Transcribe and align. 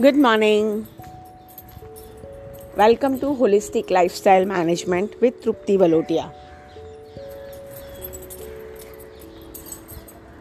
Good 0.00 0.14
morning 0.14 0.84
welcome 2.78 3.16
to 3.16 3.32
holistic 3.32 3.90
life 3.90 4.14
style 4.14 4.46
management 4.46 5.10
with 5.22 5.32
Tripti 5.44 5.76
Valotia 5.76 6.32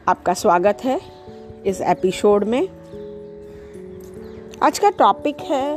आपका 0.07 0.33
स्वागत 0.33 0.77
है 0.83 1.01
इस 1.65 1.81
एपिसोड 1.81 2.43
में। 2.43 2.67
आज 4.63 4.79
का 4.79 4.89
टॉपिक 4.89 5.37
है 5.39 5.75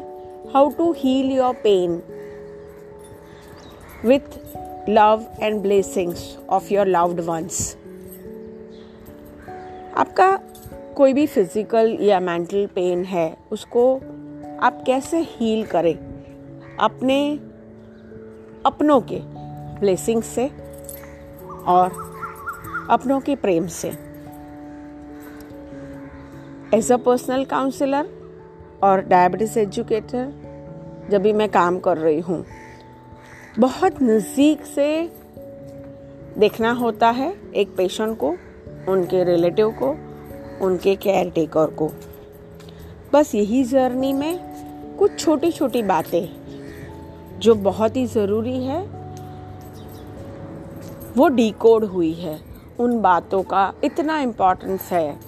how 0.52 0.70
to 0.70 0.92
heal 0.92 1.32
your 1.32 1.54
pain 1.54 2.02
with 4.04 4.38
love 4.88 5.26
and 5.40 5.60
blessings 5.60 6.38
of 6.50 6.72
your 6.72 6.86
loved 6.86 7.20
ones 7.20 7.76
आपका 9.96 10.40
कोई 10.96 11.12
भी 11.12 11.26
फ़िज़िकल 11.26 11.96
या 12.00 12.18
मेंटल 12.20 12.66
पेन 12.66 13.04
है, 13.04 13.36
उसको 13.52 13.94
आप 14.62 14.82
कैसे 14.86 15.20
हील 15.20 15.64
करें? 15.66 15.94
अपने, 16.80 17.16
अपनों 18.66 19.00
के 19.00 19.18
ब्लेसिंग 19.80 20.22
से 20.22 20.46
और 21.66 21.92
अपनों 22.90 23.20
के 23.20 23.36
प्रेम 23.36 23.66
से। 23.66 23.88
एज 26.74 26.92
अ 26.92 26.96
पर्सनल 26.96 27.44
काउंसलर 27.44 28.08
और 28.82 29.00
डायबिटीज़ 29.00 29.58
एजुकेटर 29.58 30.32
जब 31.10 31.22
भी 31.22 31.32
मैं 31.32 31.48
काम 31.48 31.78
कर 31.78 31.98
रही 31.98 32.20
हूँ, 32.20 32.44
बहुत 33.58 34.02
नज़दीक 34.02 34.64
से 34.66 34.88
देखना 36.38 36.72
होता 36.72 37.10
है 37.10 37.34
एक 37.54 37.76
पेशेंट 37.76 38.18
को, 38.18 38.34
उनके 38.88 39.24
रिलेटिव 39.24 39.70
को 39.82 39.94
उनके 40.62 40.94
केयर 40.96 41.30
टेकर 41.30 41.70
को। 41.72 41.90
बस 43.12 43.34
यही 43.34 43.62
जर्नी 43.64 44.12
में 44.12 44.96
कुछ 44.98 45.18
छोटी 45.18 45.50
छोटी 45.52 45.82
बातें 45.82 46.28
जो 47.40 47.54
बहुत 47.54 47.96
ही 47.96 48.06
ज़रूरी 48.06 48.56
है, 48.64 48.80
वो 51.16 51.28
डिकोड 51.28 51.84
हुई 51.84 52.12
है। 52.12 52.38
उन 52.80 53.00
बातों 53.00 53.42
का 53.42 53.72
इतना 53.84 54.18
इम्पोर्टेंस 54.18 54.90
है 54.92 55.18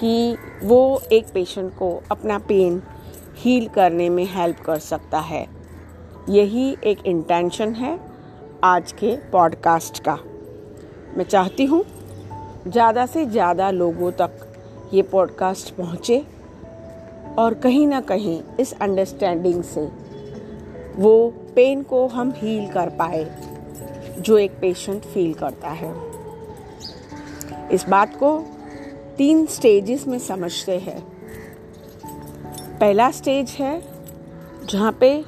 कि 0.00 0.36
वो 0.62 1.00
एक 1.12 1.26
पेशेंट 1.34 1.72
को 1.74 1.90
अपना 2.10 2.38
पेन 2.38 2.82
हील 3.38 3.68
करने 3.68 4.08
में 4.10 4.24
हेल्प 4.26 4.60
कर 4.60 4.78
सकता 4.78 5.18
है। 5.20 5.46
यही 6.28 6.70
एक 6.84 7.06
इंटेंशन 7.06 7.74
है 7.74 7.98
आज 8.64 8.92
के 8.92 9.16
पॉडकास्ट 9.32 10.02
का। 10.04 10.18
मैं 11.16 11.24
चाहती 11.24 11.64
हूँ, 11.64 11.84
ज़्यादा 12.66 13.06
से 13.06 13.24
ज़्यादा 13.26 13.70
लोगों 13.70 14.10
तक 14.12 14.46
ये 14.94 15.02
पॉडकास्ट 15.02 15.74
पहुँचे 15.74 16.26
और 17.38 17.54
कहीं 17.54 17.86
ना 17.86 18.00
कहीं 18.00 18.42
इस 18.60 18.72
अंडरस्टैंडिंग 18.80 19.62
से 19.62 19.88
वो 20.96 21.34
पेन 21.54 21.82
को 21.82 22.06
हम 22.06 22.32
हील 22.36 22.72
कर 22.72 22.88
पाए, 22.88 23.24
जो 24.18 24.38
एक 24.38 24.50
पेशेंट 24.60 25.02
फील 25.02 25.34
करता 25.34 25.68
है। 25.68 25.94
इस 27.72 27.88
बात 27.88 28.16
को 28.16 28.44
तीन 29.18 29.46
स्टेजेस 29.46 30.06
में 30.06 30.18
समझते 30.18 30.78
हैं। 30.78 31.00
पहला 32.78 33.10
स्टेज 33.10 33.50
है 33.50 33.82
जहाँ 34.70 34.92
पे 34.92 35.24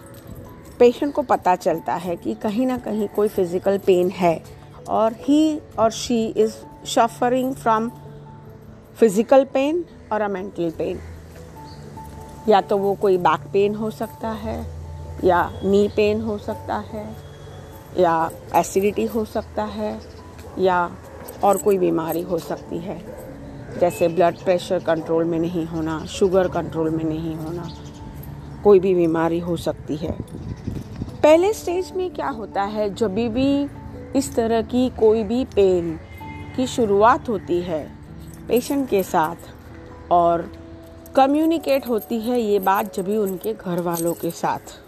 पेशेंट 0.78 1.14
को 1.14 1.22
पता 1.22 1.56
चलता 1.56 1.94
है 1.94 2.16
कि 2.16 2.34
कहीं 2.34 2.66
ना 2.66 2.78
कहीं 2.78 3.08
कोई 3.08 3.28
फ़िज़िकल 3.28 3.78
पेन 3.78 4.10
है 4.10 4.42
और 4.88 5.12
ही 5.12 5.60
और 5.78 5.90
she 5.90 6.26
is 6.26 6.54
suffering 6.86 7.54
from 7.54 7.90
physical 8.96 9.44
pain 9.44 9.84
और 10.12 10.20
अ 10.20 10.28
मेंटल 10.28 10.70
पेन 10.70 10.98
या 12.48 12.60
तो 12.60 12.76
वो 12.78 12.94
कोई 12.94 13.16
बैक 13.16 13.40
पेन 13.52 13.74
हो 13.74 13.90
सकता 13.90 14.30
है, 14.30 14.66
या 15.24 15.50
नी 15.64 15.88
पेन 15.88 16.20
हो 16.20 16.36
सकता 16.38 16.76
है, 16.76 17.04
या 17.98 18.30
एसिडिटी 18.54 19.04
हो 19.04 19.24
सकता 19.24 19.64
है, 19.64 20.00
या 20.58 20.90
और 21.44 21.56
कोई 21.56 21.78
बीमारी 21.78 22.22
हो 22.22 22.38
सकती 22.38 22.78
है. 22.78 23.00
जैसे 23.80 24.08
ब्लड 24.08 24.38
प्रेशर 24.38 24.78
कंट्रोल 24.78 25.24
में 25.24 25.38
नहीं 25.38 25.66
होना 25.66 25.98
शुगर 26.06 26.48
कंट्रोल 26.48 26.90
में 26.90 27.04
नहीं 27.04 27.34
होना, 27.36 27.68
कोई 28.64 28.80
भी 28.80 28.94
बीमारी 28.94 29.38
हो 29.38 29.56
सकती 29.56 29.96
है. 29.96 30.16
पहले 31.22 31.52
स्टेज 31.52 31.92
में 31.96 32.10
क्या 32.10 32.28
होता 32.28 32.62
है, 32.62 32.94
जब 32.94 33.14
भी 33.14 33.68
इस 34.18 34.34
तरह 34.36 34.62
की 34.62 34.88
कोई 34.90 35.22
भी 35.24 35.44
पेन 35.44 35.98
की 36.56 36.66
शुरुआत 36.66 37.28
होती 37.28 37.60
है 37.62 38.01
पेशेंट 38.48 38.88
के 38.90 39.02
साथ 39.02 39.36
और 40.12 40.50
कम्युनिकेट 41.16 41.86
होती 41.88 42.20
है 42.20 42.40
ये 42.40 42.58
बात 42.58 42.94
जब 42.94 43.04
भी 43.04 43.16
उनके 43.16 43.52
घर 43.54 43.80
वालों 43.80 44.12
के 44.12 44.30
साथ। 44.30 44.80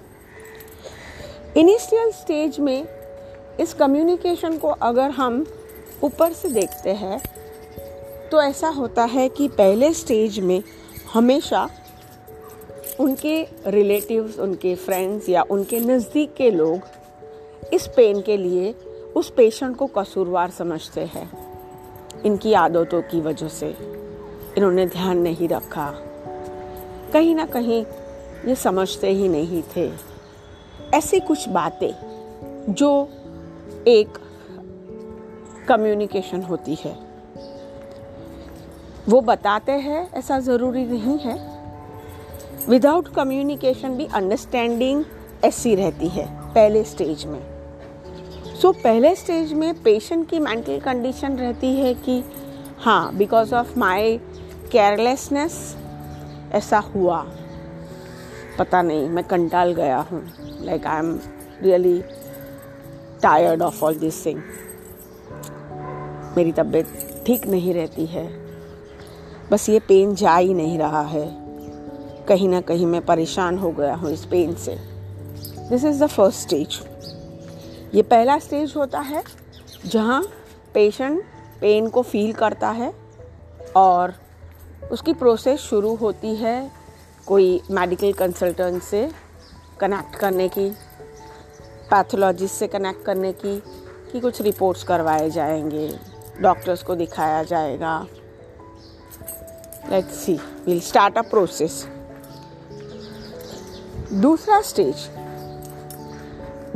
इनिशियल 1.57 2.11
स्टेज 2.11 2.61
में 2.61 2.87
इस 3.61 3.75
कम्युनिकेशन 3.75 4.59
को 4.59 4.69
अगर 4.69 5.11
हम 5.11 5.47
ऊपर 6.05 6.33
से 6.33 6.49
देखते 6.49 6.93
हैं 6.93 7.21
तो 8.31 8.43
ऐसा 8.43 8.69
होता 8.69 9.05
है 9.05 9.29
कि 9.29 9.49
पहले 9.49 9.93
स्टेज 9.95 10.39
में 10.41 10.63
हमेशा 11.13 11.69
उनके 13.01 13.47
रिलेटिव्स 13.67 14.39
उनके 14.39 14.75
फ्रेंड्स 14.75 15.29
या 15.29 15.43
उनके 15.43 15.81
नज़दीक 15.81 16.35
के 16.35 16.51
लोग 16.51 16.81
इस 17.73 17.87
पेन 17.87 18.21
के 18.21 18.37
लिए 18.37 18.73
उस 19.17 19.31
पेशेंट 19.31 19.77
को 19.77 19.87
कसूरवार 19.87 20.51
समझते 20.51 21.01
हैं। 21.01 21.54
इनकी 22.27 22.53
आदतों 22.53 23.03
की 23.03 23.21
वजह 23.21 23.49
से 23.49 23.77
इन्होंने 24.57 24.87
ध्यान 24.87 25.19
नहीं 25.19 25.49
रखा। 25.49 25.95
कहीं 27.13 27.35
ना 27.35 27.47
कहीं 27.47 27.87
ये 28.47 28.55
समझते 28.55 29.11
ही 29.11 29.29
नहीं 29.29 29.63
थे। 29.77 29.93
ऐसी 30.95 31.21
कुछ 31.21 31.49
बातें 31.49 31.95
जो 32.69 33.09
एक 33.89 34.19
कम्युनिकेशन 35.69 36.43
होती 36.43 36.75
है। 36.75 36.99
वो 39.09 39.21
बताते 39.21 39.73
हैं, 39.73 40.13
ऐसा 40.13 40.39
ज़रूरी 40.39 40.85
नहीं 40.85 41.19
है। 41.19 41.63
विदाउट 42.69 43.09
कम्युनिकेशन 43.09 43.89
भी 43.89 44.07
अंडरस्टैंडिंग 44.07 45.05
ऐसी 45.45 45.75
रहती 45.75 46.09
है, 46.09 46.53
पहले 46.55 46.85
स्टेज 46.85 47.25
में। 47.25 47.54
सो 48.55 48.73
so, 48.73 48.83
पहले 48.83 49.15
स्टेज 49.17 49.53
में 49.53 49.83
पेशेंट 49.83 50.29
की 50.31 50.39
मेंटल 50.39 50.79
कंडीशन 50.81 51.37
रहती 51.37 51.75
है 51.77 51.95
कि 51.95 52.25
हाँ 52.79 53.17
बिकॉज़ 53.17 53.55
ऑफ़ 53.55 53.79
माई 53.79 54.19
केयरलेसनेस 54.73 55.77
ऐसा 56.53 56.79
हुआ। 56.79 57.19
पता 58.59 58.83
नहीं 58.83 59.09
मैं 59.09 59.25
कंटाल 59.25 59.73
गया 59.73 59.99
हूँ। 59.99 60.23
Like 60.63 60.87
I 60.87 60.99
am 60.99 61.21
really 61.63 62.03
tired 63.23 63.63
of 63.63 63.85
all 63.85 63.95
this 63.95 64.27
thing 64.27 64.41
मेरी 66.37 66.53
तबीयत 66.53 67.23
ठीक 67.27 67.47
नहीं 67.47 67.75
रहती 67.75 68.07
है। 68.07 68.27
बस 69.51 69.69
ये 69.69 69.79
पेन 69.79 70.15
जा 70.15 70.37
ही 70.37 70.55
नहीं 70.55 70.79
रहा 70.79 71.03
है। 71.03 71.27
कहीं 72.29 72.49
ना 72.49 72.61
कहीं 72.61 72.87
मैं 72.87 73.05
परेशान 73.07 73.59
हो 73.59 73.71
गया 73.71 73.95
हूँ 73.95 74.11
इस 74.11 74.25
पेन 74.25 74.55
से। 74.55 74.79
This 75.69 75.85
is 75.85 76.05
the 76.05 76.07
first 76.07 76.41
stage 76.41 76.81
ये 77.95 78.03
पहला 78.03 78.39
स्टेज 78.39 78.73
होता 78.77 79.01
है, 79.01 79.23
जहाँ 79.87 80.23
पेशेंट 80.75 81.23
पेन 81.61 81.89
को 81.89 82.03
फील 82.03 82.33
करता 82.33 82.71
है 82.71 82.93
और 83.77 84.15
उसकी 84.93 85.13
प्रोसेस 85.13 85.61
शुरू 85.61 85.95
होती 85.95 86.35
है 86.35 86.71
कोई 87.27 87.61
मेडिकल 87.71 88.13
कंसल्टेंट 88.13 88.83
से 88.83 89.09
कनेक्ट 89.81 90.17
करने 90.17 90.49
की 90.49 90.69
पैथोलॉजिस्ट 91.91 92.55
से 92.55 92.67
कनेक्ट 92.67 93.05
करने 93.05 93.33
की, 93.33 93.57
कि 94.13 94.21
कुछ 94.21 94.41
रिपोर्ट्स 94.43 94.85
करवाए 94.85 95.31
जाएँगे 95.31 95.89
डॉक्टर्स 96.41 96.83
को 96.83 96.95
दिखाया 96.95 97.43
जाएगा। 97.43 97.99
Let's 99.91 100.17
see 100.17 100.39
will 100.67 100.81
start 100.81 101.19
a 101.19 101.23
process 101.23 101.87
दूसरा 104.13 104.61
स्टेज 104.61 105.09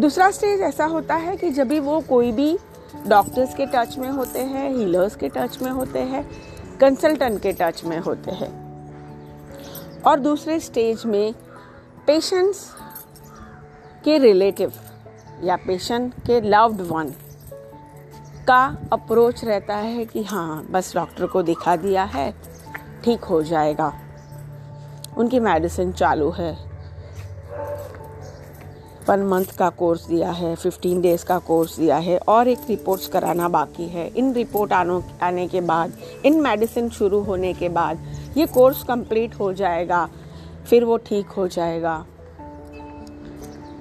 दूसरा 0.01 0.31
स्टेज 0.31 0.61
ऐसा 0.61 0.85
होता 0.85 1.15
है 1.15 1.37
कि 1.37 1.51
जब 1.51 1.69
भी 1.69 1.79
वो 1.81 2.01
कोई 2.01 2.33
भी 2.33 2.59
डॉक्टर्स 3.07 3.55
के 3.55 3.67
टच 3.67 3.97
में 3.99 4.09
होते 4.09 4.39
हैं 4.39 4.71
हीलर्स 4.71 5.17
के 5.17 5.29
टच 5.29 5.59
में 5.63 5.71
होते 5.71 5.99
हैं 5.99 6.25
कंसल्टेंट 6.81 7.41
के 7.43 7.53
टच 7.53 7.85
में 7.85 7.99
होते 7.99 8.31
हैं। 8.31 10.03
और 10.03 10.21
दूसरे 10.21 10.61
स्टेज 10.61 11.05
में 11.07 11.35
पेशेंट्स 12.07 12.75
के 14.05 14.19
रिलेटिव 14.19 14.73
या 15.45 15.57
पेशेंट 15.57 16.15
के 16.27 16.41
लव्ड 16.41 16.81
वन 16.81 17.13
का 18.49 18.77
अप्रोच 18.93 19.45
रहता 19.45 19.77
है 19.77 20.05
कि 20.05 20.23
हाँ 20.23 20.67
बस 20.71 20.95
डॉक्टर 20.95 21.27
को 21.27 21.43
दिखा 21.43 21.77
दिया 21.77 22.05
है, 22.05 22.35
ठीक 23.05 23.25
हो 23.25 23.43
जाएगा। 23.43 23.93
उनकी 25.19 25.41
मेडिसिन 25.41 25.93
चालू 25.93 26.31
है। 26.31 26.68
वन 29.09 29.23
मंथ 29.23 29.57
का 29.59 29.69
कोर्स 29.71 30.07
दिया 30.07 30.31
है 30.31 30.55
फिफ्टीन 30.57 31.01
डेज़ 31.01 31.25
का 31.25 31.39
कोर्स 31.39 31.77
दिया 31.77 31.97
है 31.97 32.19
और 32.29 32.49
एक 32.49 32.59
रिपोर्ट्स 32.69 33.07
कराना 33.09 33.49
बाकी 33.49 33.87
है। 33.89 34.07
इन 34.09 34.33
रिपोर्ट 34.33 34.73
आनो, 34.73 35.03
आने 35.23 35.47
के 35.49 35.61
बाद, 35.61 35.93
इन 36.27 36.41
मेडिसिन 36.41 36.89
शुरू 36.91 37.21
होने 37.23 37.53
के 37.53 37.69
बाद 37.69 38.05
ये 38.37 38.47
कोर्स 38.47 38.83
कंप्लीट 38.85 39.35
हो 39.35 39.53
जाएगा, 39.53 40.09
फिर 40.67 40.85
वो 40.85 40.97
ठीक 40.99 41.27
हो 41.29 41.49
जाएगा। 41.49 41.95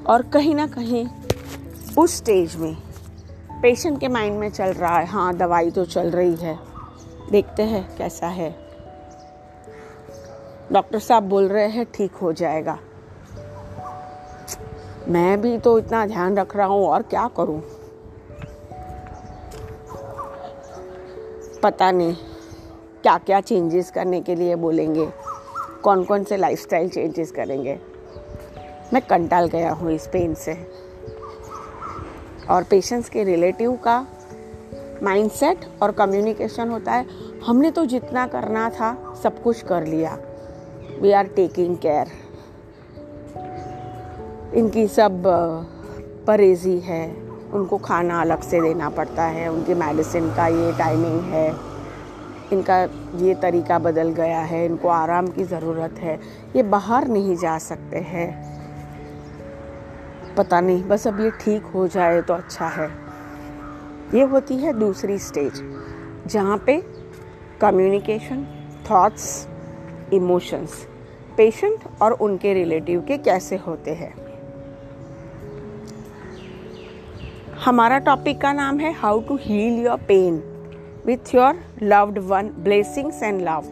और 0.07 0.21
कहीं 0.33 0.55
ना 0.55 0.67
कहीं 0.67 1.05
उस 1.97 2.15
स्टेज 2.17 2.55
में 2.55 2.75
पेशेंट 3.61 3.99
के 3.99 4.07
माइंड 4.07 4.39
में 4.39 4.49
चल 4.49 4.73
रहा 4.73 4.97
है 4.99 5.05
हाँ 5.05 5.35
दवाई 5.37 5.71
तो 5.71 5.85
चल 5.85 6.11
रही 6.11 6.35
है। 6.35 6.57
देखते 7.31 7.63
हैं 7.63 7.87
कैसा 7.97 8.27
है। 8.27 8.49
डॉक्टर 10.71 10.99
साहब 10.99 11.23
बोल 11.23 11.47
रहे 11.47 11.67
हैं, 11.67 11.85
ठीक 11.93 12.11
हो 12.11 12.33
जाएगा। 12.33 12.77
मैं 15.07 15.41
भी 15.41 15.57
तो 15.57 15.77
इतना 15.79 16.05
ध्यान 16.05 16.37
रख 16.37 16.55
रहा 16.55 16.65
हूँ, 16.67 16.87
और 16.87 17.01
क्या 17.01 17.27
करूँ? 17.37 17.61
पता 21.63 21.91
नहीं 21.91 22.15
क्या 23.03 23.17
क्या 23.17 23.39
चेंजेस 23.41 23.91
करने 23.91 24.21
के 24.21 24.35
लिए 24.35 24.55
बोलेंगे 24.55 25.07
कौन 25.83 26.03
कौन 26.03 26.23
से 26.23 26.37
लाइफस्टाइल 26.37 26.89
चेंजेस 26.89 27.31
करेंगे। 27.31 27.77
मैं 28.93 29.01
कंटाल 29.01 29.47
गया 29.47 29.71
हूँ 29.71 29.91
इस 29.91 30.07
पेन 30.07 30.33
से। 30.33 30.53
और 32.49 32.63
पेशेंट्स 32.63 33.09
के 33.09 33.23
रिलेटिव 33.23 33.75
का 33.83 33.99
माइंडसेट 35.03 35.65
और 35.81 35.91
कम्युनिकेशन 35.91 36.69
होता 36.69 36.91
है। 36.91 37.05
हमने 37.45 37.71
तो 37.71 37.85
जितना 37.85 38.27
करना 38.27 38.69
था, 38.69 38.95
सब 39.23 39.41
कुछ 39.43 39.61
कर 39.61 39.85
लिया। 39.85 40.17
वी 41.01 41.11
आर 41.11 41.27
टेकिंग 41.27 41.77
केयर 41.77 42.11
इनकी 44.55 44.87
सब 44.87 45.23
परहेजी 46.27 46.79
है। 46.79 47.15
उनको 47.53 47.77
खाना 47.77 48.21
अलग 48.21 48.41
से 48.41 48.61
देना 48.61 48.89
पड़ता 48.89 49.23
है। 49.23 49.47
उनकी 49.51 49.73
मेडिसिन 49.73 50.29
का 50.29 50.47
ये 50.47 50.71
टाइमिंग 50.77 51.19
है। 51.21 51.55
इनका 52.53 52.81
ये 53.15 53.35
तरीका 53.35 53.79
बदल 53.79 54.09
गया 54.09 54.39
है। 54.39 54.65
इनको 54.65 54.89
आराम 54.89 55.27
की 55.27 55.43
ज़रूरत 55.43 55.91
है। 55.91 56.19
ये 56.55 56.63
बाहर 56.63 57.07
नहीं 57.07 57.35
जा 57.35 57.57
सकते 57.57 57.97
हैं। 57.97 58.47
पता 60.37 60.61
नहीं, 60.61 60.83
बस 60.83 61.07
अब 61.07 61.19
ये 61.21 61.31
ठीक 61.31 61.63
हो 61.63 61.87
जाए 61.87 62.21
तो 62.21 62.33
अच्छा 62.33 62.67
है। 62.67 62.89
ये 64.13 64.23
होती 64.23 64.57
है 64.57 64.73
दूसरी 64.73 65.19
स्टेज 65.19 65.63
जहाँ 66.27 66.57
पे 66.57 66.83
कम्युनिकेशन 67.61 68.45
थॉट्स 68.91 69.47
इमोशंस 70.13 70.87
पेशेंट 71.37 71.79
और 72.01 72.11
उनके 72.11 72.53
रिलेटिव 72.53 73.01
के 73.01 73.17
कैसे 73.17 73.55
होते 73.55 73.91
हैं। 73.91 74.26
हमारा 77.67 77.97
टॉपिक 77.99 78.39
का 78.41 78.51
नाम 78.53 78.79
है 78.79 78.91
how 78.93 79.19
to 79.19 79.35
heal 79.35 79.79
your 79.85 79.97
pain 79.97 80.35
with 81.05 81.33
your 81.35 81.57
loved 81.83 82.17
one 82.17 82.49
blessings 82.57 83.23
and 83.23 83.41
love 83.41 83.63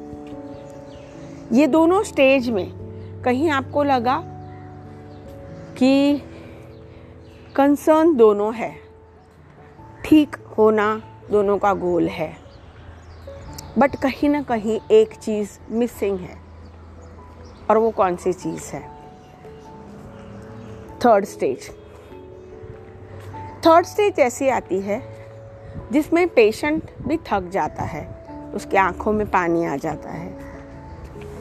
ये 1.52 1.68
दोनों 1.68 2.02
स्टेज 2.04 2.50
में 2.50 2.72
कहीं 3.26 3.50
आपको 3.50 3.84
लगा 3.84 4.18
कि 5.78 6.22
कंसर्न 7.56 8.16
दोनों 8.16 8.54
है, 8.54 8.72
ठीक 10.06 10.36
होना 10.58 11.02
दोनों 11.32 11.58
का 11.58 11.74
गोल 11.74 12.08
है 12.08 12.32
बट 13.78 13.96
कहीं 13.96 14.30
ना 14.30 14.42
कहीं 14.42 14.80
एक 14.92 15.16
चीज़ 15.16 15.58
मिसिंग 15.72 16.20
है, 16.20 16.38
और 17.70 17.78
वो 17.78 17.92
कौन 17.92 18.16
सी 18.16 18.34
चीज़ 18.34 18.72
है? 18.74 18.84
थर्ड 21.06 21.26
स्टेज 21.26 21.72
थर्ड 23.66 23.86
स्टेज 23.86 24.20
ऐसी 24.20 24.50
आती 24.50 24.82
है, 24.82 25.04
जिसमें 25.92 26.28
पेशेंट 26.28 26.84
भी 27.08 27.18
थक 27.18 27.50
जाता 27.50 27.84
है। 27.84 28.26
उसके 28.56 28.78
आँखों 28.78 29.14
में 29.14 29.32
पानी 29.32 29.66
आ 29.66 29.76
जाता 29.76 30.10
है। 30.10 30.38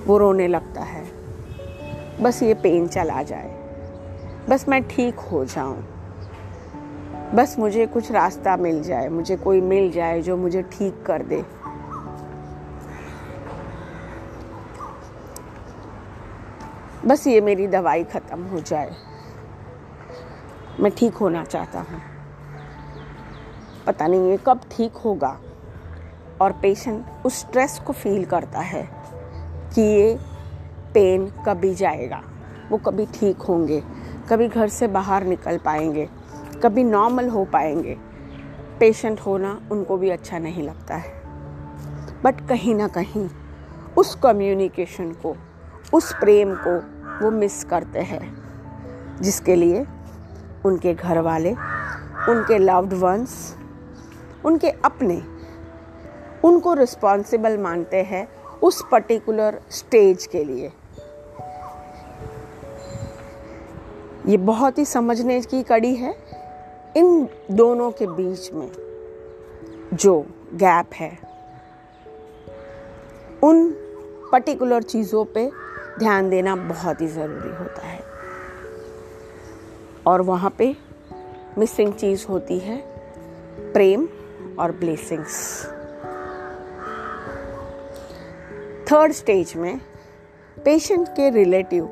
वो 0.06 0.18
रोने 0.18 0.48
लगता 0.48 0.80
है। 0.80 1.04
बस 2.20 2.42
ये 2.42 2.54
पेन 2.54 2.86
चला 2.86 3.22
जाए। 3.22 3.50
बस 4.48 4.68
मैं 4.68 4.82
ठीक 4.88 5.18
हो 5.18 5.44
जाऊँ। 5.44 5.76
बस 7.34 7.56
मुझे 7.58 7.86
कुछ 7.86 8.12
रास्ता 8.12 8.56
मिल 8.56 8.82
जाए, 8.82 9.08
मुझे 9.08 9.36
कोई 9.36 9.60
मिल 9.60 9.90
जाए 9.90 10.22
जो 10.22 10.36
मुझे 10.36 10.62
ठीक 10.62 11.04
कर 11.06 11.22
दे। 11.22 11.44
बस 17.06 17.26
ये 17.26 17.40
मेरी 17.40 17.66
दवाई 17.66 18.04
ख़त्म 18.04 18.42
हो 18.42 18.60
जाए। 18.60 18.96
मैं 20.80 20.92
ठीक 20.92 21.14
होना 21.14 21.44
चाहता 21.44 21.80
हूँ। 21.80 22.13
पता 23.86 24.06
नहीं 24.06 24.30
ये 24.30 24.38
कब 24.46 24.60
ठीक 24.70 24.96
होगा। 24.96 25.36
और 26.40 26.52
पेशेंट 26.52 27.26
उस 27.26 27.38
स्ट्रेस 27.40 27.78
को 27.86 27.92
फील 27.92 28.24
करता 28.24 28.60
है 28.60 28.82
कि 29.74 29.82
ये 29.82 30.14
पेन 30.94 31.26
कभी 31.46 31.74
जाएगा, 31.74 32.22
वो 32.70 32.78
कभी 32.78 33.06
ठीक 33.14 33.42
होंगे, 33.42 33.82
कभी 34.30 34.48
घर 34.48 34.68
से 34.68 34.88
बाहर 34.88 35.24
निकल 35.24 35.58
पाएँगे, 35.58 36.08
कभी 36.62 36.84
नॉर्मल 36.84 37.28
हो 37.28 37.44
पाएँगे। 37.44 37.96
पेशेंट 38.80 39.20
होना 39.20 39.58
उनको 39.72 39.96
भी 39.96 40.10
अच्छा 40.10 40.38
नहीं 40.38 40.62
लगता 40.62 40.94
है। 40.94 41.12
बट 42.24 42.40
कहीं 42.48 42.74
ना 42.74 42.88
कहीं 42.88 43.28
उस 43.96 44.14
कम्युनिकेशन 44.14 45.10
को, 45.22 45.36
उस 45.92 46.12
प्रेम 46.12 46.54
को 46.56 46.76
वो 47.24 47.30
मिस 47.30 47.62
करते 47.64 48.00
हैं, 48.00 48.22
जिसके 49.20 49.56
लिए 49.56 49.86
उनके 50.64 50.94
घर 50.94 51.18
वाले, 51.18 51.52
उनके 52.28 52.58
लव्ड 52.58 52.92
वंस 52.92 53.56
उनके 54.44 54.70
अपने, 54.70 55.22
उनको 56.48 56.74
रिस्पॉन्सिबल 56.74 57.58
मानते 57.58 57.96
हैं 57.96 58.28
उस 58.62 58.84
पर्टिकुलर 58.92 59.62
स्टेज 59.70 60.26
के 60.26 60.44
लिए। 60.44 60.72
ये 64.26 64.36
बहुत 64.36 64.78
ही 64.78 64.84
समझने 64.84 65.40
की 65.40 65.62
कड़ी 65.62 65.94
है 65.94 66.14
इन 66.96 67.28
दोनों 67.50 67.90
के 67.90 68.06
बीच 68.06 68.52
में 68.52 68.72
जो 69.94 70.26
गैप 70.54 70.90
है। 70.94 71.18
उन 73.42 73.70
पर्टिकुलर 74.32 74.82
चीज़ों 74.82 75.24
पे 75.24 75.50
ध्यान 75.98 76.30
देना 76.30 76.56
बहुत 76.56 77.00
ही 77.00 77.06
ज़रूरी 77.06 77.56
होता 77.56 77.86
है। 77.86 78.00
और 80.06 80.20
वहाँ 80.20 80.50
पे 80.50 80.76
मिसिंग 81.58 81.92
चीज़ 81.92 82.26
होती 82.26 82.58
है, 82.58 82.76
प्रेम। 83.72 84.08
और 84.58 84.72
ब्लेसिंग्स 84.72 85.64
थर्ड 88.92 89.12
स्टेज 89.12 89.52
में 89.56 89.80
पेशेंट 90.64 91.08
के 91.08 91.30
रिलेटिव 91.30 91.88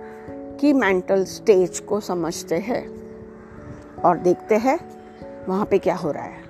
की 0.60 0.72
मेंटल 0.72 1.24
स्टेज 1.24 1.80
को 1.80 2.00
समझते 2.00 2.54
हैं 2.54 2.88
और 4.04 4.16
देखते 4.16 4.54
हैं 4.54 4.78
वहाँ 5.48 5.66
पे 5.66 5.78
क्या 5.78 5.94
हो 5.94 6.10
रहा 6.10 6.24
है. 6.24 6.42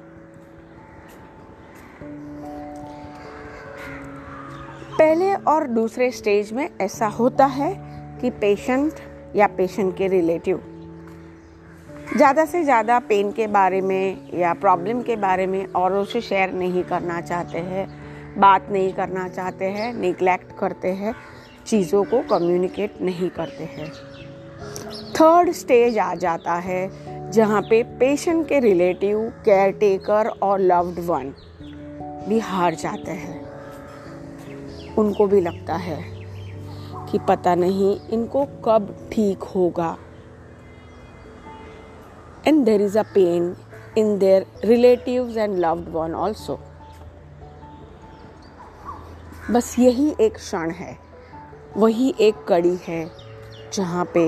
पहले 4.99 5.35
और 5.35 5.67
दूसरे 5.67 6.11
स्टेज 6.11 6.53
में 6.53 6.71
ऐसा 6.81 7.07
होता 7.07 7.47
है 7.47 7.75
कि 8.21 8.31
पेशेंट 8.31 8.93
या 9.37 9.47
पेशेंट 9.47 9.97
के 9.97 10.09
रिलेटिव 10.09 10.72
ज़्यादा 12.17 12.45
से 12.45 12.63
ज़्यादा 12.65 12.99
पेन 12.99 13.31
के 13.33 13.47
बारे 13.47 13.81
में 13.81 14.39
या 14.39 14.53
प्रॉब्लम 14.55 15.01
के 15.03 15.15
बारे 15.17 15.47
में 15.47 15.67
औरों 15.67 16.05
से 16.05 16.21
शेयर 16.21 16.53
नहीं 16.53 16.83
करना 16.85 17.21
चाहते 17.21 17.59
हैं, 17.59 17.87
बात 18.39 18.67
नहीं 18.71 18.93
करना 18.93 19.29
चाहते 19.29 19.65
हैं 19.65 19.93
निगलेक्ट 19.95 20.53
करते 20.59 20.89
हैं, 20.89 21.15
चीज़ों 21.67 22.05
को 22.05 22.21
कम्युनिकेट 22.31 23.01
नहीं 23.03 23.31
करते 23.31 23.65
हैं। 23.65 23.91
थर्ड 25.13 25.51
स्टेज 25.53 25.99
आ 25.99 26.15
जाता 26.15 26.55
है, 26.59 27.31
जहाँ 27.31 27.63
पे 27.63 27.83
पेशेंट 27.99 28.47
के 28.49 28.61
रिलेटिव 28.61 29.19
केयर 29.45 29.73
टेकर 29.73 30.29
और 30.29 30.61
लव्ड 30.61 31.01
वन 31.01 31.35
भी 32.29 32.39
हार 32.39 32.75
जाते 32.75 33.11
हैं। 33.11 33.41
उनको 34.99 35.27
भी 35.27 35.41
लगता 35.41 35.77
है 35.79 36.03
कि 37.11 37.19
पता 37.19 37.55
नहीं 37.55 37.97
इनको 38.11 38.45
कब 38.65 38.97
ठीक 39.13 39.43
होगा। 39.55 39.97
And 42.47 42.65
there 42.65 42.83
is 42.83 42.99
a 42.99 43.03
pain 43.15 43.55
in 43.99 44.19
their 44.19 44.47
relatives 44.65 45.37
and 45.37 45.59
loved 45.59 45.89
one 45.89 46.15
also 46.15 46.59
बस 49.51 49.75
यही 49.79 50.15
एक 50.21 50.35
क्षण 50.35 50.71
है। 50.71 50.97
वही 51.77 52.15
एक 52.21 52.45
कड़ी 52.49 52.77
है, 52.83 53.11
जहाँ 53.73 54.05
पे 54.15 54.25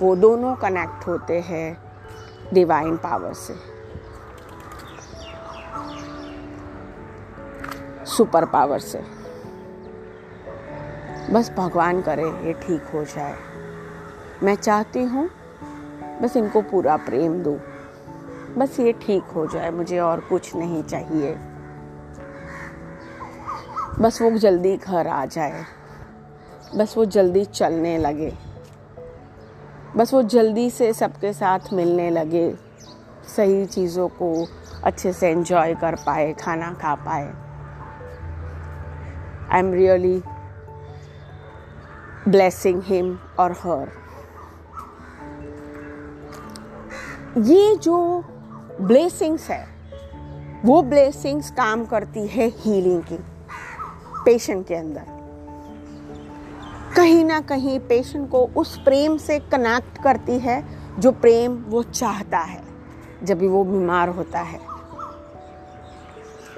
वो 0.00 0.14
दोनों 0.16 0.54
कनेक्ट 0.56 1.06
होते 1.06 1.38
हैं 1.40 1.76
डिवाइन 2.54 2.96
पावर 2.96 3.32
से। 3.34 3.54
सुपर 8.06 8.44
पावर 8.44 8.78
से। 8.80 9.00
बस 11.30 11.50
भगवान 11.56 12.00
करे 12.02 12.28
ये 12.46 12.52
ठीक 12.62 12.90
हो 12.94 13.04
जाए। 13.04 13.36
मैं 14.42 14.54
चाहती 14.54 15.02
हूँ 15.04 15.28
बस 16.22 16.36
इनको 16.36 16.62
पूरा 16.62 16.96
प्रेम 16.96 17.42
दो। 17.42 17.60
बस 18.58 18.80
ये 18.80 18.92
ठीक 18.92 19.22
हो 19.22 19.46
जाए, 19.46 19.70
मुझे 19.70 19.98
और 19.98 20.20
कुछ 20.20 20.56
नहीं 20.56 20.82
चाहिए। 20.82 21.38
बस 24.00 24.18
वो 24.22 24.30
जल्दी 24.30 24.76
घर 24.76 25.06
आ 25.06 25.26
जाए। 25.26 25.64
बस 26.76 26.94
वो 26.96 27.04
जल्दी 27.04 27.44
चलने 27.44 27.98
लगे। 27.98 28.34
बस 29.96 30.14
वो 30.14 30.22
जल्दी 30.22 30.70
से 30.70 30.92
सबके 30.92 31.32
साथ 31.32 31.58
मिलने 31.72 32.10
लगे। 32.10 32.54
सही 33.36 33.66
चीज़ों 33.66 34.08
को 34.08 34.46
अच्छे 34.84 35.12
से 35.12 35.28
एंजॉय 35.28 35.74
कर 35.74 35.94
पाए, 35.94 36.32
खाना 36.32 36.72
खा 36.72 36.94
पाए। 36.94 37.34
I 39.50 39.60
am 39.60 39.72
really 39.72 40.22
blessing 42.28 42.82
him 42.82 43.18
और 43.38 43.52
हर 43.52 44.07
ये 47.36 47.76
जो 47.76 48.24
ब्लेसिंग्स 48.80 49.50
है, 49.50 49.66
वो 50.64 50.82
ब्लेसिंग्स 50.82 51.50
काम 51.50 51.84
करती 51.84 52.26
है 52.26 52.48
हीलिंग 52.48 53.02
की 53.02 53.18
पेशेंट 54.24 54.66
के 54.66 54.74
अंदर। 54.74 55.02
कहीं 56.96 57.24
ना 57.24 57.40
कहीं 57.40 57.80
पेशेंट 57.80 58.30
को 58.30 58.50
उस 58.56 58.78
प्रेम 58.78 59.16
से 59.16 59.38
कनेक्ट 59.38 60.02
करती 60.02 60.38
है, 60.38 60.64
जो 60.98 61.12
प्रेम 61.12 61.64
वो 61.68 61.82
चाहता 61.82 62.38
है, 62.38 62.62
जब 63.22 63.38
भी 63.38 63.48
वो 63.48 63.64
बीमार 63.64 64.08
होता 64.08 64.40
है। 64.40 64.60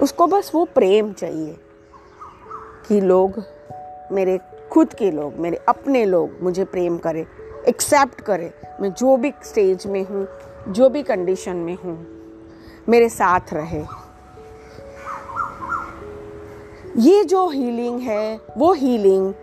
उसको 0.01 0.27
बस 0.27 0.51
वो 0.55 0.65
प्रेम 0.65 1.13
चाहिए 1.13 1.57
कि 2.87 3.01
लोग 3.01 3.43
मेरे, 4.11 4.39
खुद 4.71 4.93
के 4.93 5.11
लोग, 5.11 5.35
मेरे 5.35 5.57
अपने 5.69 6.05
लोग 6.05 6.29
मुझे 6.43 6.65
प्रेम 6.65 6.97
करें 6.97 7.25
एक्सेप्ट 7.67 8.21
करें। 8.21 8.51
मैं 8.81 8.93
जो 8.93 9.17
भी 9.17 9.33
स्टेज 9.43 9.87
में 9.87 10.03
हूँ 10.03 10.27
जो 10.67 10.89
भी 10.89 11.03
कंडीशन 11.03 11.55
में 11.55 11.75
हूँ, 11.75 12.07
मेरे 12.89 13.09
साथ 13.09 13.39
रहे। 13.53 13.83
ये 16.97 17.23
जो 17.23 17.49
हीलिंग 17.49 17.99
है, 17.99 18.41
वो 18.57 18.73
हीलिंग 18.73 19.33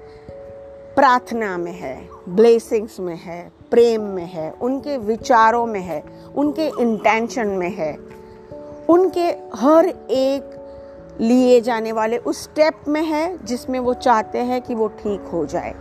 प्रार्थना 0.97 1.59
में 1.59 1.73
है 1.73 2.09
ब्लेसिंग्स 2.29 3.01
में 3.01 3.17
है, 3.17 3.53
प्रेम 3.71 4.03
में 4.03 4.27
है, 4.27 4.51
उनके 4.51 4.99
विचारों 4.99 5.67
में 5.67 5.81
है, 5.81 6.03
उनके 6.37 6.67
इंटेंशन 6.67 7.49
में 7.49 7.71
है। 7.71 7.99
उनके 8.91 9.27
हर 9.55 9.87
एक 10.11 10.55
लिए 11.21 11.61
जाने 11.61 11.93
वाले 11.93 12.19
उस 12.19 12.43
स्टेप 12.43 12.75
में 12.89 13.03
है 13.03 13.45
जिसमें 13.45 13.81
वो 13.81 13.95
चाहते 13.95 14.39
हैं 14.39 14.63
कि 14.63 14.75
वो 14.75 14.89
ठीक 14.89 15.21
हो 15.21 15.47
जाए। 15.47 15.75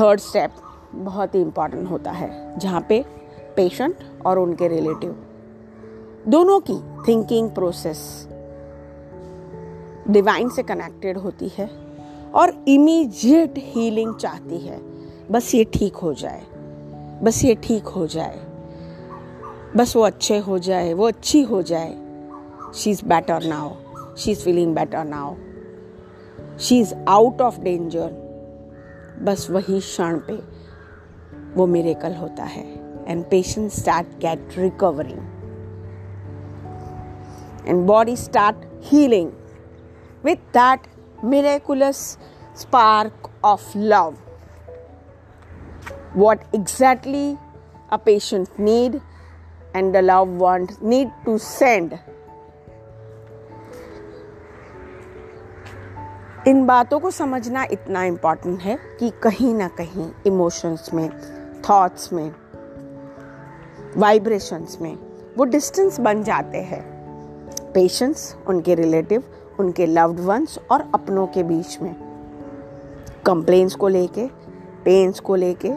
थर्ड 0.00 0.20
स्टेप 0.20 0.50
बहुत 0.94 1.34
ही 1.34 1.40
इंपॉर्टेंट 1.40 1.88
होता 1.90 2.10
है, 2.10 2.58
जहाँ 2.58 2.80
पे 2.88 3.04
पेशेंट 3.56 3.96
और 4.26 4.38
उनके 4.38 4.68
रिलेटिव 4.68 5.16
दोनों 6.28 6.58
की 6.60 6.78
थिंकिंग 7.08 7.50
प्रोसेस 7.50 8.00
डिवाइन 10.08 10.48
से 10.48 10.62
कनेक्टेड 10.62 11.18
होती 11.18 11.50
है 11.58 11.68
और 12.34 12.52
इमीजिएट 12.68 13.54
हीलिंग 13.56 14.14
चाहती 14.14 14.58
है। 14.58 14.80
बस 15.30 15.54
ये 15.54 15.64
ठीक 15.74 15.96
हो 15.96 16.12
जाए, 16.14 16.42
बस 17.22 17.44
ये 17.44 17.54
ठीक 17.54 17.86
हो 17.86 18.06
जाए, 18.06 18.40
बस 19.76 19.96
वो 19.96 20.02
अच्छे 20.02 20.38
हो 20.38 20.58
जाए, 20.58 20.92
वो 20.92 21.08
अच्छी 21.08 21.42
हो 21.42 21.62
जाए। 21.62 21.94
She 22.74 22.90
is 22.90 23.04
better 23.04 23.44
now 23.44 23.70
she 24.16 24.30
is 24.30 24.44
feeling 24.44 24.74
better 24.74 25.04
now 25.04 25.34
she 26.58 26.80
is 26.80 26.94
out 27.08 27.40
of 27.40 27.60
danger 27.60 28.29
बस 29.22 29.46
वही 29.50 29.80
क्षण 29.80 30.18
पे 30.28 30.34
वो 31.54 31.66
मेरे 31.66 31.94
कल 31.94 32.14
होता 32.14 32.44
है। 32.44 32.64
And 33.06 33.24
patient 33.24 33.70
start 33.70 34.06
get 34.20 34.54
recovering 34.58 35.18
and 37.68 37.86
body 37.86 38.16
start 38.16 38.56
healing 38.84 39.30
with 40.24 40.36
that 40.56 40.86
miraculous 41.24 41.96
spark 42.56 43.30
of 43.44 43.76
love 43.78 44.14
what 46.16 46.38
exactly 46.54 47.36
a 47.92 47.96
patient 47.96 48.48
need 48.60 49.00
and 49.76 49.92
the 49.92 49.96
love 49.96 50.36
want 50.38 50.72
need 50.82 51.10
to 51.24 51.38
send 51.38 51.94
इन 56.48 56.66
बातों 56.66 57.00
को 57.00 57.10
समझना 57.10 57.64
इतना 57.64 58.04
इंपॉर्टेंट 58.04 58.60
है 58.60 58.78
कि 59.00 59.10
कहीं 59.10 59.54
ना 59.54 59.68
कहीं 59.68 60.10
इमोशंस 60.26 60.90
में 60.94 61.10
थॉट्स 61.70 62.12
में 62.12 62.34
वाइब्रेशंस 63.96 64.78
में 64.80 64.98
वो 65.38 65.44
डिस्टेंस 65.44 66.00
बन 66.00 66.22
जाते 66.22 66.58
हैं। 66.58 66.82
पेशेंट्स 67.72 68.36
उनके 68.46 68.74
रिलेटिव 68.74 69.22
उनके 69.60 69.86
लव्ड 69.86 70.20
वंस 70.20 70.58
और 70.70 70.90
अपनों 70.94 71.26
के 71.26 71.42
बीच 71.42 71.80
में। 71.80 71.94
कंप्लेन्स 73.26 73.74
को 73.74 73.88
लेके 73.88 74.26
पेन्स 74.84 75.20
को 75.20 75.34
लेके 75.34 75.72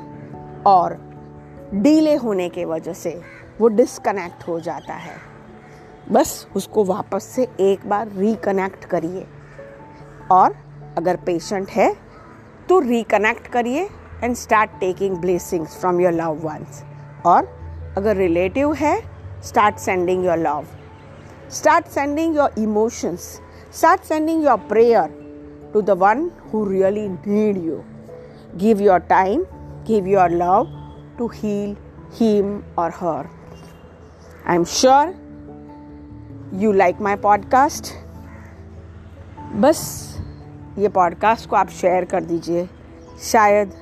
और 0.66 0.98
डीले 1.74 2.16
होने 2.16 2.50
के 2.50 2.66
वजह 2.66 2.94
से 2.94 3.22
वो 3.62 3.68
डिसकनेक्ट 3.68 4.48
हो 4.48 4.60
जाता 4.60 4.94
है। 4.94 5.16
बस 6.12 6.48
उसको 6.56 6.84
वापस 6.84 7.24
से 7.24 7.48
एक 7.60 7.90
बार 7.90 8.08
रिकनेक्ट 8.08 8.86
करिए। 8.86 9.28
और 10.34 10.56
अगर 10.98 11.16
पेशेंट 11.16 11.70
है 11.70 11.94
तो 12.70 12.80
रिकनेक्ट 12.80 13.48
करिए 13.48 13.90
and 14.24 14.36
start 14.36 14.72
taking 14.80 15.16
blessings 15.18 15.78
from 15.80 16.00
your 16.02 16.12
love 16.12 16.40
ones 16.44 16.84
और 17.26 17.48
अगर 17.98 18.16
रिलेटिव 18.16 18.74
है 18.74 19.00
start 19.44 19.78
sending 19.78 20.26
your 20.26 20.38
love 20.38 20.66
start 21.52 21.88
sending 21.88 22.36
your 22.36 22.60
emotions 22.60 23.28
start 23.74 24.04
sending 24.04 24.44
your 24.44 24.58
prayer 24.70 25.22
to 25.74 25.82
the 25.82 25.98
one 26.00 26.30
who 26.54 26.66
really 26.70 27.08
need 27.10 27.58
you 27.58 27.82
give 28.56 28.82
your 28.82 29.00
time 29.10 29.44
give 29.88 30.08
your 30.08 30.30
love 30.32 30.68
to 31.18 31.28
heal 31.36 31.76
him 32.14 32.60
और 32.78 32.92
her 32.96 33.30
I 34.48 34.56
am 34.56 34.64
sure 34.64 35.14
you 36.54 36.72
like 36.72 37.02
my 37.02 37.16
podcast 37.16 37.94
बस 39.56 40.13
ये 40.78 40.90
podcast 40.90 41.50
को 41.50 41.56
आप 41.56 41.70
share 41.70 42.06
कर 42.06 42.24
दीजिए। 42.24 42.70
शायद 43.22 43.74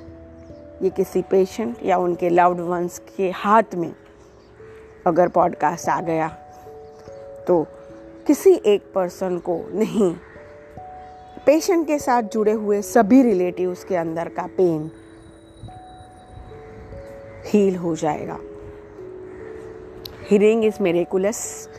ये 0.82 0.90
किसी 0.90 1.22
पेशेंट 1.22 1.78
या 1.84 1.98
उनके 1.98 2.30
लव्ड 2.30 2.60
वंस 2.60 3.02
के 3.18 3.30
हाथ 3.30 3.76
में 3.76 3.94
अगर 5.08 5.28
पॉडकास्ट 5.28 5.90
आ 5.90 6.02
गया 6.02 6.28
तो 7.48 7.64
किसी 8.28 8.62
एक 8.66 8.92
पर्सन 8.96 9.38
को 9.38 9.70
नहीं। 9.74 10.16
पेशेंट 11.46 11.88
के 11.88 12.00
साथ 12.00 12.22
जुड़े 12.24 12.52
हुए 12.52 12.82
सभी 12.82 13.22
रिलेटिव्स 13.24 13.84
के 13.84 13.96
अंदर 13.96 14.30
का 14.30 14.48
पेन 14.58 14.92
हील 17.48 17.76
हो 17.76 17.96
जाएगा। 17.96 18.38
Healing 20.28 20.66
is 20.66 20.84
miraculous 20.84 21.70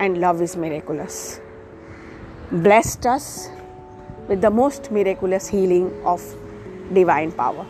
and 0.00 0.16
love 0.16 0.42
is 0.42 0.58
miraculous 0.58 1.40
blessed 2.54 3.06
us 3.06 3.51
with 4.32 4.40
the 4.40 4.50
most 4.50 4.90
miraculous 4.90 5.46
healing 5.46 5.92
of 6.06 6.22
divine 6.94 7.32
power. 7.32 7.66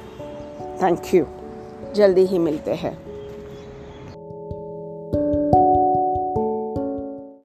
Thank 0.78 1.12
you. 1.14 1.24
जल्दी 1.94 2.24
ही 2.26 2.38
मिलते 2.38 2.74
हैं 2.74 3.11